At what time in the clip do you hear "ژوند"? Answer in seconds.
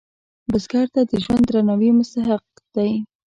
1.23-1.43